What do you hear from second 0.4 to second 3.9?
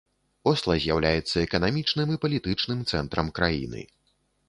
Осла з'яўляецца эканамічным і палітычным цэнтрам краіны.